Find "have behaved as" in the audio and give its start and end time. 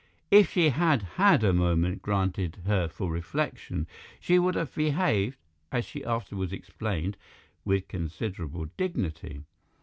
4.55-5.85